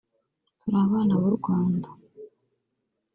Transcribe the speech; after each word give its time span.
turi 0.59 0.75
abana 0.85 1.13
b’u 1.21 1.31
rwanda 1.37 1.89